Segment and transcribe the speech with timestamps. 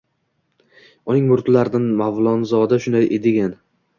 [1.15, 3.55] Uning muridlaridan Mavlonzoda shunday degan.